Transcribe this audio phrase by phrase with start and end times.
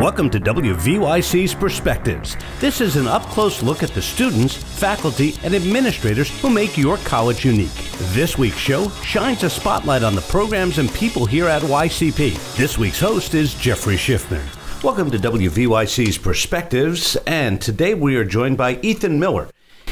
[0.00, 2.36] Welcome to WVYC's Perspectives.
[2.60, 6.98] This is an up close look at the students, faculty, and administrators who make your
[6.98, 7.72] college unique.
[8.12, 12.56] This week's show shines a spotlight on the programs and people here at YCP.
[12.58, 14.44] This week's host is Jeffrey Schiffman.
[14.84, 19.48] Welcome to WVYC's Perspectives, and today we are joined by Ethan Miller.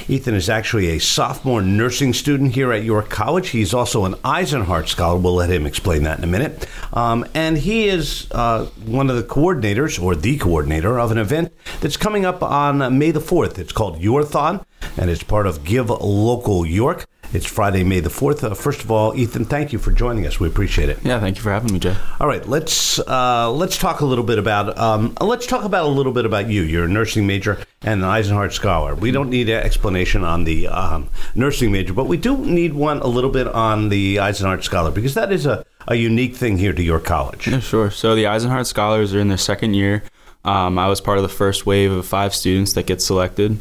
[0.06, 3.48] Ethan is actually a sophomore nursing student here at York College.
[3.48, 5.18] He's also an Eisenhart Scholar.
[5.18, 6.68] We'll let him explain that in a minute.
[6.92, 11.52] Um, and he is uh, one of the coordinators, or the coordinator, of an event
[11.80, 13.58] that's coming up on May the 4th.
[13.58, 14.64] It's called Yor-Thon,
[14.98, 17.06] and it's part of Give Local York.
[17.34, 18.44] It's Friday, May the 4th.
[18.44, 20.38] Uh, first of all, Ethan, thank you for joining us.
[20.38, 21.00] We appreciate it.
[21.02, 21.96] Yeah, thank you for having me, Jay.
[22.20, 25.88] All right, let's uh, let's talk a little bit about um, let's talk about a
[25.88, 26.62] little bit about you.
[26.62, 28.94] You're a nursing major and an Eisenhart scholar.
[28.94, 33.00] We don't need an explanation on the um, nursing major, but we do need one
[33.00, 36.72] a little bit on the Eisenhart scholar because that is a, a unique thing here
[36.72, 37.48] to your college.
[37.48, 37.90] Yeah, sure.
[37.90, 40.04] So the Eisenhart scholars are in their second year.
[40.44, 43.60] Um, I was part of the first wave of five students that get selected.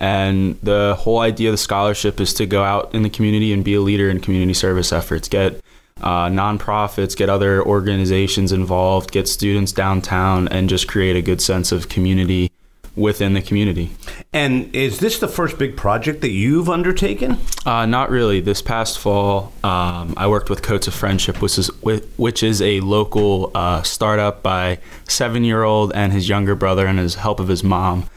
[0.00, 3.62] And the whole idea of the scholarship is to go out in the community and
[3.62, 5.60] be a leader in community service efforts, get
[6.00, 11.70] uh, nonprofits, get other organizations involved, get students downtown, and just create a good sense
[11.70, 12.50] of community
[12.96, 13.90] within the community.
[14.32, 17.38] And is this the first big project that you've undertaken?
[17.64, 18.40] Uh, not really.
[18.40, 22.80] This past fall, um, I worked with Coats of Friendship, which is which is a
[22.80, 27.48] local uh, startup by seven year old and his younger brother, and his help of
[27.48, 28.08] his mom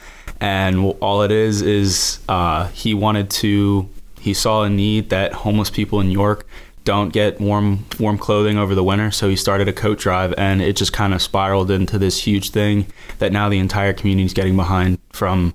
[0.44, 5.70] and all it is is uh, he wanted to he saw a need that homeless
[5.70, 6.46] people in York
[6.84, 9.10] don't get warm warm clothing over the winter.
[9.10, 12.50] So he started a coat drive and it just kind of spiraled into this huge
[12.50, 12.88] thing
[13.20, 15.54] that now the entire community is getting behind from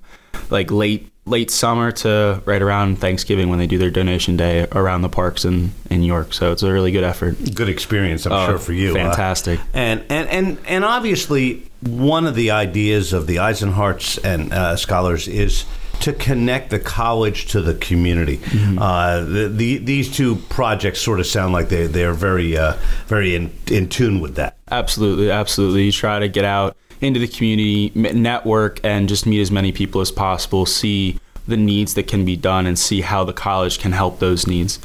[0.49, 5.01] like late late summer to right around Thanksgiving when they do their donation day around
[5.03, 6.33] the parks in, in York.
[6.33, 7.37] So it's a really good effort.
[7.53, 8.93] Good experience, I'm oh, sure, for you.
[8.93, 9.59] Fantastic.
[9.59, 14.75] Uh, and, and, and, and obviously, one of the ideas of the Eisenharts and uh,
[14.75, 15.65] scholars is
[16.01, 18.37] to connect the college to the community.
[18.37, 18.79] Mm-hmm.
[18.79, 23.35] Uh, the, the, these two projects sort of sound like they, they're very, uh, very
[23.35, 24.57] in, in tune with that.
[24.71, 25.83] Absolutely, absolutely.
[25.83, 30.01] You try to get out into the community, network, and just meet as many people
[30.01, 33.91] as possible, see the needs that can be done, and see how the college can
[33.91, 34.79] help those needs.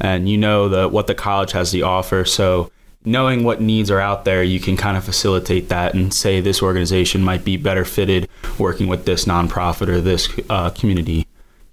[0.00, 2.24] And you know the, what the college has to offer.
[2.24, 2.70] So,
[3.04, 6.62] knowing what needs are out there, you can kind of facilitate that and say this
[6.62, 11.26] organization might be better fitted working with this nonprofit or this uh, community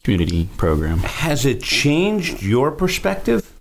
[0.03, 0.99] community program.
[0.99, 3.53] Has it changed your perspective?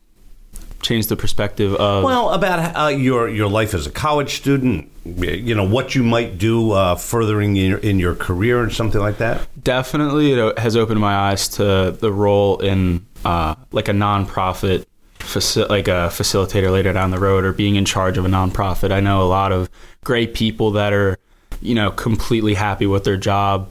[0.88, 5.54] Change the perspective of well about uh, your your life as a college student you
[5.54, 9.19] know what you might do uh, furthering in your, in your career and something like
[9.19, 9.47] that?
[9.62, 14.84] Definitely it has opened my eyes to the role in uh, like a nonprofit
[15.19, 18.93] faci- like a facilitator later down the road or being in charge of a nonprofit.
[18.93, 19.71] I know a lot of
[20.04, 21.19] great people that are
[21.60, 23.71] you know completely happy with their job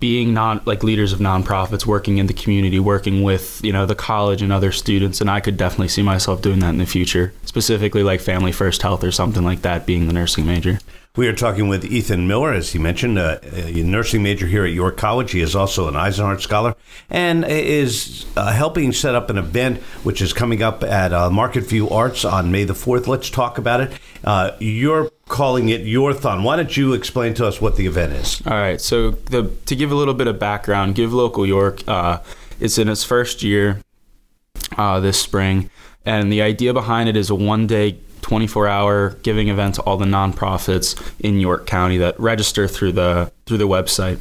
[0.00, 3.94] being non like leaders of nonprofits, working in the community, working with you know the
[3.94, 7.32] college and other students, and I could definitely see myself doing that in the future.
[7.44, 10.78] Specifically, like Family First Health or something like that, being the nursing major.
[11.16, 14.70] We are talking with Ethan Miller, as he mentioned, uh, a nursing major here at
[14.70, 15.32] York College.
[15.32, 16.76] He is also an Eisenhart Scholar
[17.10, 21.90] and is uh, helping set up an event which is coming up at uh, Marketview
[21.90, 23.08] Arts on May the 4th.
[23.08, 23.92] Let's talk about it.
[24.22, 26.42] Uh, you're calling it Yor-Thon.
[26.42, 28.42] Why don't you explain to us what the event is?
[28.46, 28.80] All right.
[28.80, 32.20] So, the, to give a little bit of background, Give Local York uh,
[32.60, 33.80] is in its first year
[34.76, 35.70] uh, this spring.
[36.04, 39.96] And the idea behind it is a one day 24 hour giving event to all
[39.96, 44.20] the nonprofits in York County that register through the through the website.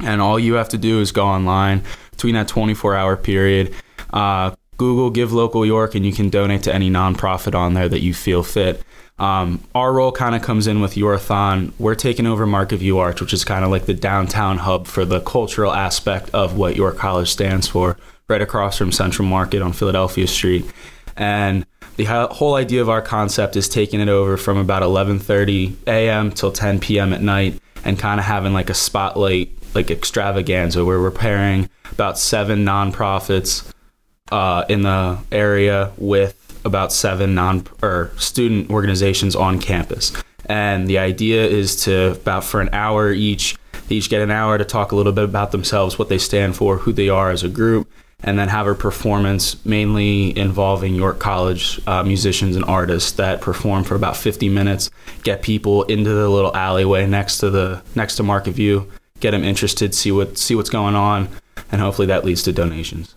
[0.00, 3.74] And all you have to do is go online between that 24 hour period,
[4.12, 8.00] uh, Google Give Local York, and you can donate to any nonprofit on there that
[8.00, 8.82] you feel fit.
[9.16, 11.72] Um, our role kind of comes in with Yor-Thon.
[11.78, 15.20] We're taking over Marketview Arts, which is kind of like the downtown hub for the
[15.20, 20.26] cultural aspect of what York College stands for, right across from Central Market on Philadelphia
[20.26, 20.68] Street.
[21.16, 21.64] And
[21.94, 26.32] the whole idea of our concept is taking it over from about 11:30 a.m.
[26.32, 27.12] till 10 p.m.
[27.12, 32.18] at night and kind of having like a spotlight like extravaganza where we're pairing about
[32.18, 33.71] seven nonprofits
[34.32, 40.12] uh, in the area with about seven non or student organizations on campus.
[40.46, 43.56] And the idea is to about for an hour each,
[43.88, 46.56] they each get an hour to talk a little bit about themselves, what they stand
[46.56, 47.88] for, who they are as a group,
[48.24, 53.84] and then have a performance mainly involving York College uh, musicians and artists that perform
[53.84, 54.90] for about 50 minutes,
[55.24, 58.88] get people into the little alleyway next to the next to Marketview,
[59.20, 61.28] get them interested, see what see what's going on,
[61.70, 63.14] and hopefully that leads to donations.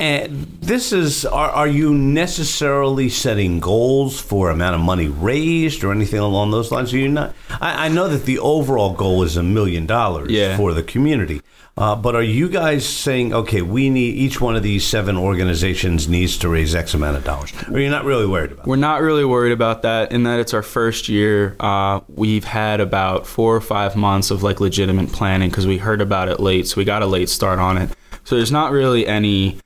[0.00, 5.92] And this is, are, are you necessarily setting goals for amount of money raised or
[5.92, 6.94] anything along those lines?
[6.94, 7.34] Are you not?
[7.60, 10.56] I, I know that the overall goal is a million dollars Yeah.
[10.56, 11.42] for the community.
[11.76, 16.08] Uh, but are you guys saying, okay, we need each one of these seven organizations
[16.08, 17.52] needs to raise X amount of dollars?
[17.70, 18.66] Or you're not really worried about?
[18.66, 21.56] We're not really worried about that in that it's our first year.
[21.60, 26.00] Uh, we've had about four or five months of like legitimate planning because we heard
[26.00, 27.90] about it late, so we got a late start on it.
[28.24, 29.58] So there's not really any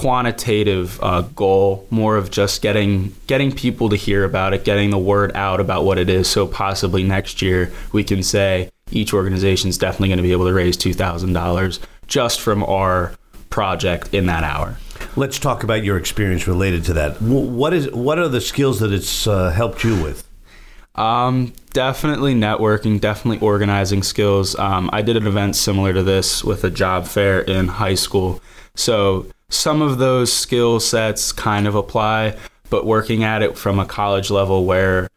[0.00, 4.98] quantitative uh, goal, more of just getting getting people to hear about it, getting the
[5.12, 6.26] word out about what it is.
[6.28, 10.46] So possibly next year we can say each organization is definitely going to be able
[10.46, 13.12] to raise two thousand dollars just from our
[13.50, 14.76] project in that hour.
[15.16, 17.20] Let's talk about your experience related to that.
[17.20, 20.26] What is what are the skills that it's uh, helped you with?
[20.94, 24.56] Um, definitely networking, definitely organizing skills.
[24.58, 28.40] Um, I did an event similar to this with a job fair in high school.
[28.74, 32.36] So some of those skill sets kind of apply,
[32.70, 35.08] but working at it from a college level where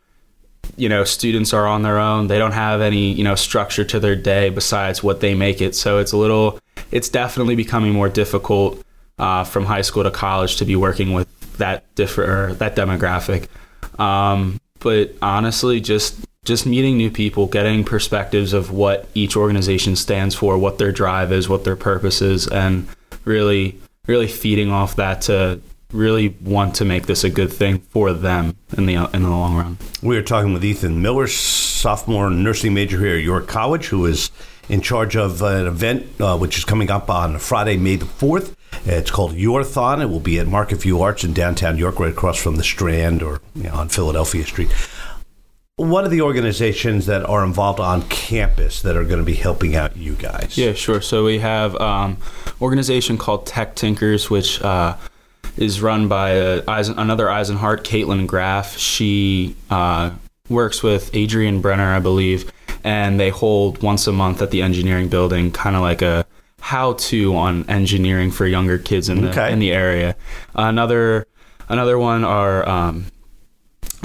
[0.75, 3.99] you know students are on their own they don't have any you know structure to
[3.99, 5.75] their day besides what they make it.
[5.75, 6.59] So it's a little
[6.91, 8.83] it's definitely becoming more difficult
[9.19, 11.27] uh, from high school to college to be working with
[11.57, 13.47] that different that demographic.
[13.99, 20.33] Um, but honestly just just meeting new people getting perspectives of what each organization stands
[20.35, 22.87] for what their drive is what their purpose is and
[23.25, 25.61] really really feeding off that to
[25.93, 29.55] really want to make this a good thing for them in the in the long
[29.55, 34.05] run We are talking with Ethan Miller, sophomore nursing major here at York College, who
[34.05, 34.29] is
[34.67, 38.55] in charge of an event uh, which is coming up on Friday, May the 4th.
[38.85, 40.01] It's called Yor-Thon.
[40.01, 43.39] It will be at Marketview Arts in downtown York, right across from the Strand or
[43.55, 44.69] you know, on Philadelphia Street.
[45.77, 49.75] What are the organizations that are involved on campus that are going to be helping
[49.75, 50.55] out you guys?
[50.55, 51.01] Yeah, sure.
[51.01, 52.17] So we have um,
[52.61, 54.95] organization called Tech Tinkers, which uh,
[55.57, 58.77] is run by uh, Eisen, another Eisenhart, Caitlin Graff.
[58.77, 60.11] She uh,
[60.47, 62.51] works with Adrian Brenner, I believe,
[62.83, 66.23] and they hold once a month at the engineering building, kind of like a
[66.59, 69.51] how-to on engineering for younger kids in the Okay.
[69.51, 70.15] in the area.
[70.53, 71.25] Another
[71.67, 73.07] another one are um,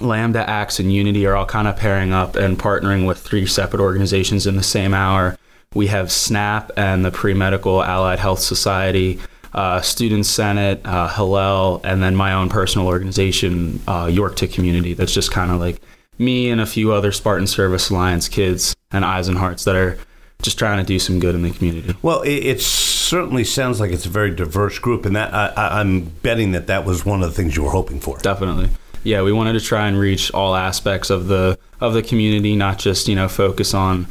[0.00, 3.80] Lambda, Axe, and Unity are all kind of pairing up and partnering with three separate
[3.80, 5.36] organizations in the same hour.
[5.74, 9.20] We have SNAP and the Pre Medical Allied Health Society,
[9.52, 14.94] uh, Student Senate, uh, Hillel, and then my own personal organization, uh, York to Community.
[14.94, 15.80] That's just kind of like
[16.18, 19.98] me and a few other Spartan Service Alliance kids and Eisenharts that are
[20.42, 21.94] just trying to do some good in the community.
[22.02, 25.80] Well, it, it certainly sounds like it's a very diverse group, and that I, I,
[25.80, 28.18] I'm betting that that was one of the things you were hoping for.
[28.18, 28.70] definitely
[29.04, 32.78] yeah we wanted to try and reach all aspects of the of the community not
[32.78, 34.06] just you know focus on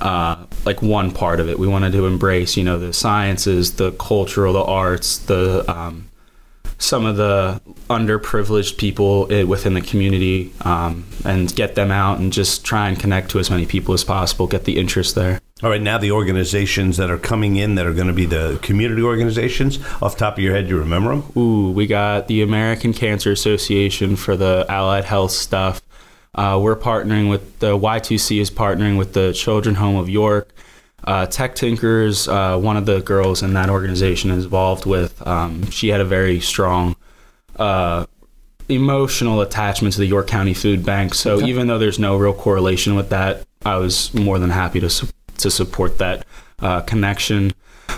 [0.00, 1.58] uh, like one part of it.
[1.58, 6.08] We wanted to embrace you know the sciences the cultural the arts the um,
[6.78, 12.64] some of the underprivileged people within the community um, and get them out and just
[12.64, 15.80] try and connect to as many people as possible get the interest there All right,
[15.80, 19.78] now the organizations that are coming in that are going to be the community organizations.
[20.02, 21.32] Off the top of your head, you remember them?
[21.38, 25.80] Ooh, we got the American Cancer Association for the allied health stuff.
[26.34, 30.54] Uh, we're partnering with the Y2C is partnering with the Children Home of York.
[31.02, 35.26] Uh, Tech Tinkers, uh, one of the girls in that organization is involved with.
[35.26, 36.94] Um, she had a very strong
[37.56, 38.04] uh,
[38.68, 41.14] emotional attachment to the York County Food Bank.
[41.14, 44.90] So even though there's no real correlation with that, I was more than happy to
[44.90, 46.26] su- to support that
[46.60, 47.52] uh, connection.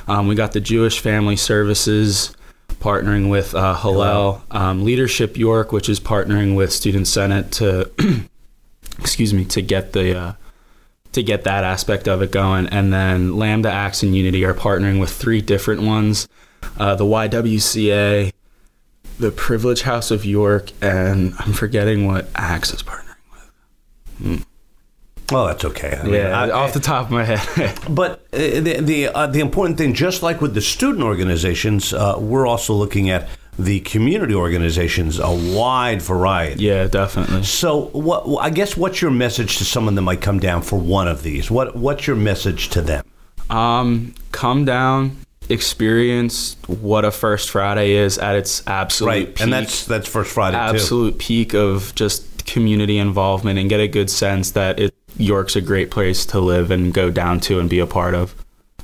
[0.09, 2.35] Um, we got the Jewish Family Services
[2.81, 7.91] partnering with uh, Hillel, um, Leadership York, which is partnering with Student Senate to,
[8.99, 10.33] excuse me, to get the uh,
[11.13, 15.01] to get that aspect of it going, and then Lambda, Axe, and Unity are partnering
[15.01, 16.29] with three different ones:
[16.79, 18.33] uh, the YWCA,
[19.19, 23.17] the Privilege House of York, and I'm forgetting what Axe is partnering
[24.21, 24.46] with.
[25.33, 25.99] Well, that's okay.
[26.01, 27.41] I mean, Yeah, I- off the top of my head.
[27.89, 32.17] But uh, the the, uh, the important thing, just like with the student organizations, uh,
[32.19, 33.29] we're also looking at
[33.59, 36.63] the community organizations, a wide variety.
[36.65, 37.43] yeah, definitely.
[37.43, 41.09] So, what I guess what's your message to someone that might come down for one
[41.09, 41.51] of these?
[41.51, 43.03] What what's your message to them?
[43.51, 45.17] Um, come down,
[45.49, 50.33] experience what a First Friday is at its absolute Right, peak, and that's that's First
[50.33, 50.75] Friday too.
[50.77, 55.61] absolute peak of just community involvement and get a good sense that it York's a
[55.61, 58.35] great place to live and go down to and be a part of.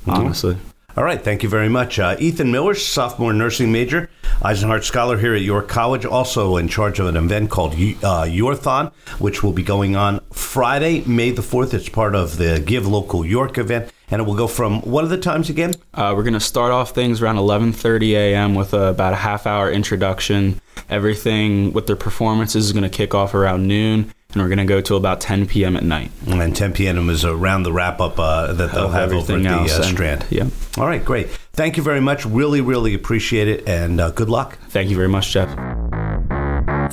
[0.05, 0.57] Honestly,
[0.97, 1.97] All right, thank you very much.
[1.97, 4.09] Uh, Ethan Miller, sophomore nursing major,
[4.41, 7.73] Eisenhart Scholar here at York College, also in charge of an event called
[8.03, 11.73] uh, Yor-Thon, which will be going on Friday, May the 4th.
[11.73, 15.07] It's part of the Give Local York event, and it will go from what are
[15.07, 15.73] the times again?
[15.93, 18.53] Uh, we're going to start off things around 11:30 a.m.
[18.53, 20.59] with a, about a half hour introduction.
[20.89, 24.65] Everything with their performances is going to kick off around noon, and we're going to
[24.65, 25.77] go till about 10 p.m.
[25.77, 26.11] at night.
[26.27, 27.09] And 10 p.m.
[27.09, 30.25] is around the wrap up uh, that they'll have over at the uh, and- Strand.
[30.29, 30.47] Yeah.
[30.77, 31.29] All right, great.
[31.53, 32.25] Thank you very much.
[32.25, 34.57] Really, really appreciate it, and uh, good luck.
[34.69, 35.49] Thank you very much, Jeff.